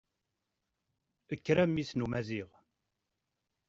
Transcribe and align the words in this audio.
Kker, 1.37 1.57
a 1.63 1.65
mmi-s 1.69 1.91
n 1.93 2.03
umaziɣ! 2.05 2.49